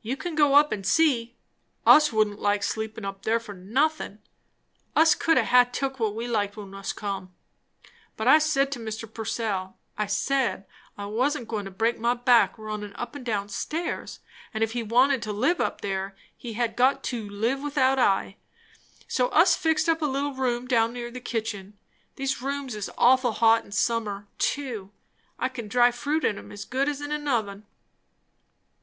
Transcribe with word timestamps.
"You 0.00 0.16
can 0.16 0.34
go 0.36 0.54
up 0.54 0.72
and 0.72 0.86
see. 0.86 1.36
Us 1.84 2.14
wouldn't 2.14 2.64
sleep 2.64 2.98
up 3.04 3.24
there 3.24 3.38
for 3.38 3.52
nothin'. 3.52 4.22
Us 4.96 5.14
could 5.14 5.36
ha' 5.36 5.70
took 5.70 6.00
what 6.00 6.14
we 6.14 6.26
liked 6.26 6.56
when 6.56 6.74
us 6.74 6.94
come; 6.94 7.34
but 8.16 8.26
I 8.26 8.38
said 8.38 8.72
to 8.72 8.78
Mr. 8.78 9.04
Purcell, 9.12 9.76
I 9.98 10.06
said, 10.06 10.64
I 10.96 11.04
wasn't 11.04 11.46
goin' 11.46 11.66
to 11.66 11.70
break 11.70 11.98
my 11.98 12.14
back 12.14 12.56
runnin' 12.56 12.96
up 12.96 13.14
and 13.14 13.22
down 13.22 13.50
stairs; 13.50 14.20
and 14.54 14.64
if 14.64 14.72
he 14.72 14.82
wanted 14.82 15.20
to 15.24 15.30
live 15.34 15.60
up 15.60 15.82
there, 15.82 16.16
he 16.34 16.54
had 16.54 16.74
got 16.74 17.04
to 17.12 17.28
live 17.28 17.60
without 17.60 17.98
I. 17.98 18.36
So 19.08 19.28
us 19.28 19.54
fixed 19.56 19.90
up 19.90 20.00
a 20.00 20.06
little 20.06 20.32
room 20.32 20.66
down 20.68 20.94
near 20.94 21.10
the 21.10 21.20
kitchen. 21.20 21.76
These 22.16 22.40
rooms 22.40 22.74
is 22.74 22.90
awful 22.96 23.32
hot 23.32 23.66
in 23.66 23.72
summer, 23.72 24.26
too. 24.38 24.90
I 25.38 25.50
can 25.50 25.68
dry 25.68 25.90
fruit 25.90 26.24
in 26.24 26.38
'em 26.38 26.50
as 26.50 26.64
good 26.64 26.88
as 26.88 27.02
in 27.02 27.12
an 27.12 27.28
oven." 27.28 27.66